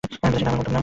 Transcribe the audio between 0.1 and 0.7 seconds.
বিলাসিতা আমার মধ্যম